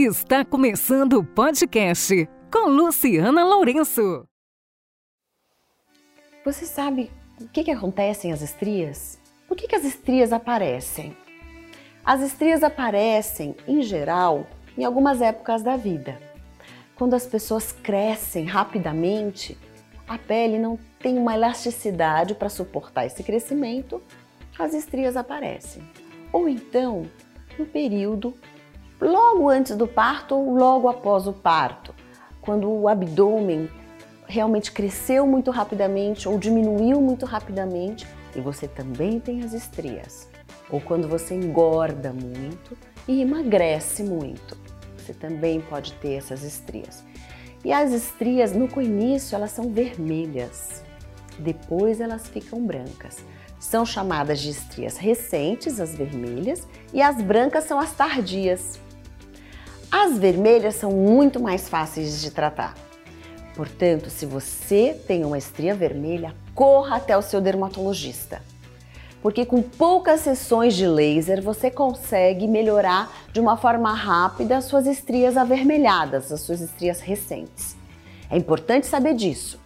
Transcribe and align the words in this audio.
Está 0.00 0.44
começando 0.44 1.14
o 1.14 1.24
podcast 1.24 2.14
com 2.52 2.68
Luciana 2.68 3.44
Lourenço. 3.44 4.24
Você 6.44 6.66
sabe 6.66 7.10
o 7.40 7.48
que, 7.48 7.64
que 7.64 7.72
acontece 7.72 8.30
às 8.30 8.40
estrias? 8.40 9.18
Por 9.48 9.56
que, 9.56 9.66
que 9.66 9.74
as 9.74 9.82
estrias 9.82 10.32
aparecem? 10.32 11.16
As 12.04 12.20
estrias 12.20 12.62
aparecem, 12.62 13.56
em 13.66 13.82
geral, 13.82 14.46
em 14.76 14.84
algumas 14.84 15.20
épocas 15.20 15.64
da 15.64 15.76
vida. 15.76 16.16
Quando 16.94 17.14
as 17.14 17.26
pessoas 17.26 17.72
crescem 17.72 18.44
rapidamente, 18.44 19.58
a 20.06 20.16
pele 20.16 20.60
não 20.60 20.78
tem 21.00 21.18
uma 21.18 21.34
elasticidade 21.34 22.36
para 22.36 22.48
suportar 22.48 23.04
esse 23.04 23.24
crescimento, 23.24 24.00
as 24.56 24.74
estrias 24.74 25.16
aparecem. 25.16 25.82
Ou 26.32 26.48
então, 26.48 27.02
no 27.58 27.66
período 27.66 28.32
logo 29.00 29.48
antes 29.48 29.76
do 29.76 29.86
parto 29.86 30.34
ou 30.34 30.54
logo 30.54 30.88
após 30.88 31.26
o 31.26 31.32
parto, 31.32 31.94
quando 32.40 32.70
o 32.70 32.88
abdômen 32.88 33.68
realmente 34.26 34.72
cresceu 34.72 35.26
muito 35.26 35.50
rapidamente 35.50 36.28
ou 36.28 36.38
diminuiu 36.38 37.00
muito 37.00 37.24
rapidamente 37.24 38.06
e 38.34 38.40
você 38.40 38.68
também 38.68 39.18
tem 39.18 39.42
as 39.42 39.52
estrias. 39.52 40.28
Ou 40.70 40.80
quando 40.80 41.08
você 41.08 41.34
engorda 41.34 42.12
muito 42.12 42.76
e 43.06 43.22
emagrece 43.22 44.02
muito, 44.02 44.56
você 44.96 45.14
também 45.14 45.60
pode 45.60 45.94
ter 45.94 46.14
essas 46.14 46.42
estrias. 46.42 47.02
E 47.64 47.72
as 47.72 47.92
estrias 47.92 48.52
no 48.52 48.68
início 48.80 49.34
elas 49.34 49.50
são 49.50 49.72
vermelhas, 49.72 50.82
depois 51.38 52.00
elas 52.00 52.28
ficam 52.28 52.60
brancas. 52.64 53.18
São 53.58 53.84
chamadas 53.84 54.40
de 54.40 54.50
estrias 54.50 54.96
recentes, 54.96 55.80
as 55.80 55.94
vermelhas, 55.94 56.68
e 56.92 57.02
as 57.02 57.20
brancas 57.20 57.64
são 57.64 57.80
as 57.80 57.92
tardias. 57.92 58.78
As 59.90 60.18
vermelhas 60.18 60.74
são 60.74 60.92
muito 60.92 61.40
mais 61.40 61.68
fáceis 61.68 62.20
de 62.20 62.30
tratar. 62.30 62.74
Portanto, 63.56 64.10
se 64.10 64.26
você 64.26 64.94
tem 65.06 65.24
uma 65.24 65.38
estria 65.38 65.74
vermelha, 65.74 66.34
corra 66.54 66.96
até 66.96 67.16
o 67.16 67.22
seu 67.22 67.40
dermatologista. 67.40 68.42
Porque 69.22 69.44
com 69.44 69.62
poucas 69.62 70.20
sessões 70.20 70.74
de 70.74 70.86
laser 70.86 71.42
você 71.42 71.70
consegue 71.70 72.46
melhorar 72.46 73.10
de 73.32 73.40
uma 73.40 73.56
forma 73.56 73.92
rápida 73.92 74.58
as 74.58 74.66
suas 74.66 74.86
estrias 74.86 75.36
avermelhadas, 75.36 76.30
as 76.30 76.40
suas 76.40 76.60
estrias 76.60 77.00
recentes. 77.00 77.74
É 78.30 78.36
importante 78.36 78.86
saber 78.86 79.14
disso, 79.14 79.58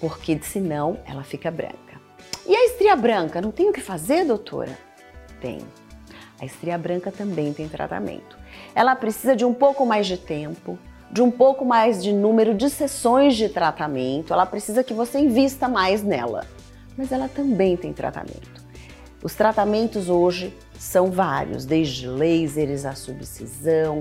porque 0.00 0.40
senão 0.42 0.98
ela 1.06 1.22
fica 1.22 1.50
branca. 1.50 2.00
E 2.46 2.56
a 2.56 2.64
estria 2.66 2.96
branca, 2.96 3.40
não 3.40 3.52
tem 3.52 3.68
o 3.68 3.72
que 3.72 3.80
fazer, 3.80 4.24
doutora? 4.24 4.76
Tem. 5.40 5.60
A 6.40 6.44
estria 6.44 6.76
branca 6.76 7.12
também 7.12 7.52
tem 7.52 7.68
tratamento. 7.68 8.36
Ela 8.74 8.96
precisa 8.96 9.36
de 9.36 9.44
um 9.44 9.54
pouco 9.54 9.86
mais 9.86 10.06
de 10.06 10.16
tempo, 10.16 10.78
de 11.12 11.20
um 11.20 11.30
pouco 11.30 11.64
mais 11.64 12.02
de 12.02 12.10
número 12.10 12.54
de 12.54 12.70
sessões 12.70 13.36
de 13.36 13.48
tratamento, 13.48 14.32
ela 14.32 14.46
precisa 14.46 14.82
que 14.82 14.94
você 14.94 15.18
invista 15.18 15.68
mais 15.68 16.02
nela. 16.02 16.46
Mas 16.96 17.12
ela 17.12 17.28
também 17.28 17.76
tem 17.76 17.92
tratamento. 17.92 18.62
Os 19.22 19.34
tratamentos 19.34 20.08
hoje 20.08 20.56
são 20.78 21.10
vários, 21.10 21.66
desde 21.66 22.08
lasers, 22.08 22.86
a 22.86 22.94
subcisão, 22.94 24.00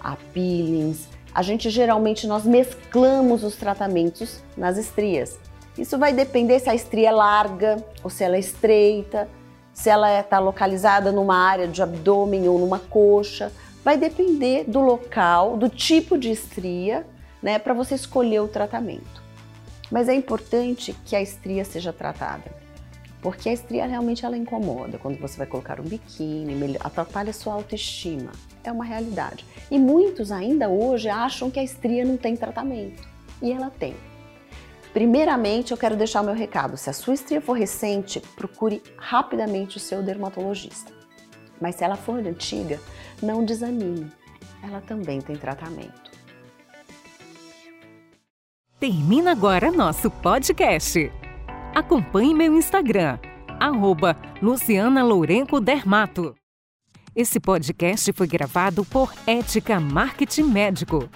a 0.00 0.16
peelings. 0.32 1.08
A 1.34 1.42
gente 1.42 1.68
geralmente 1.68 2.26
nós 2.26 2.44
mesclamos 2.44 3.42
os 3.42 3.56
tratamentos 3.56 4.40
nas 4.56 4.78
estrias. 4.78 5.38
Isso 5.76 5.98
vai 5.98 6.12
depender 6.12 6.60
se 6.60 6.70
a 6.70 6.74
estria 6.74 7.08
é 7.08 7.12
larga 7.12 7.84
ou 8.02 8.08
se 8.08 8.22
ela 8.22 8.36
é 8.36 8.38
estreita, 8.38 9.28
se 9.74 9.90
ela 9.90 10.20
está 10.20 10.38
localizada 10.38 11.10
numa 11.10 11.36
área 11.36 11.66
de 11.66 11.82
abdômen 11.82 12.48
ou 12.48 12.58
numa 12.58 12.78
coxa. 12.78 13.52
Vai 13.84 13.98
depender 13.98 14.64
do 14.64 14.80
local, 14.80 15.58
do 15.58 15.68
tipo 15.68 16.16
de 16.16 16.30
estria, 16.30 17.04
né, 17.42 17.58
para 17.58 17.74
você 17.74 17.94
escolher 17.96 18.40
o 18.40 18.48
tratamento. 18.48 19.22
Mas 19.90 20.08
é 20.08 20.14
importante 20.14 20.96
que 21.04 21.14
a 21.14 21.20
estria 21.20 21.64
seja 21.64 21.92
tratada, 21.92 22.50
porque 23.20 23.50
a 23.50 23.52
estria 23.52 23.84
realmente 23.84 24.24
ela 24.24 24.36
incomoda 24.36 24.96
quando 24.96 25.18
você 25.18 25.36
vai 25.36 25.46
colocar 25.46 25.78
um 25.80 25.84
biquíni, 25.84 26.76
atrapalha 26.80 27.32
sua 27.32 27.54
autoestima. 27.54 28.32
É 28.62 28.72
uma 28.72 28.84
realidade. 28.84 29.44
E 29.70 29.78
muitos 29.78 30.32
ainda 30.32 30.70
hoje 30.70 31.10
acham 31.10 31.50
que 31.50 31.60
a 31.60 31.62
estria 31.62 32.04
não 32.04 32.16
tem 32.16 32.34
tratamento. 32.34 33.06
E 33.42 33.52
ela 33.52 33.70
tem. 33.70 33.94
Primeiramente, 34.94 35.72
eu 35.72 35.76
quero 35.76 35.96
deixar 35.96 36.20
o 36.20 36.24
meu 36.24 36.34
recado. 36.34 36.76
Se 36.76 36.88
a 36.88 36.92
sua 36.92 37.14
estria 37.14 37.40
for 37.40 37.54
recente, 37.54 38.20
procure 38.36 38.80
rapidamente 38.96 39.76
o 39.76 39.80
seu 39.80 40.00
dermatologista. 40.04 40.92
Mas 41.60 41.74
se 41.74 41.82
ela 41.82 41.96
for 41.96 42.24
antiga, 42.24 42.80
não 43.20 43.44
desanime. 43.44 44.10
Ela 44.62 44.80
também 44.80 45.20
tem 45.20 45.34
tratamento. 45.34 46.12
Termina 48.78 49.32
agora 49.32 49.72
nosso 49.72 50.08
podcast. 50.10 51.10
Acompanhe 51.74 52.32
meu 52.32 52.54
Instagram, 52.54 53.18
arroba 53.58 54.16
Luciana 54.40 55.02
Lourenco 55.02 55.60
Dermato. 55.60 56.36
Esse 57.16 57.40
podcast 57.40 58.12
foi 58.12 58.28
gravado 58.28 58.84
por 58.84 59.12
Ética 59.26 59.80
Marketing 59.80 60.44
Médico. 60.44 61.08